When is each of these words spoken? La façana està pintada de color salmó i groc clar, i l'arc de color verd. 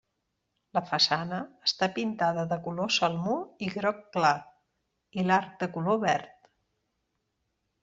La 0.77 0.81
façana 0.91 1.41
està 1.69 1.89
pintada 1.97 2.45
de 2.53 2.57
color 2.69 2.89
salmó 2.97 3.37
i 3.67 3.71
groc 3.75 4.01
clar, 4.17 4.33
i 5.21 5.29
l'arc 5.31 5.55
de 5.65 5.71
color 5.79 6.03
verd. 6.09 6.53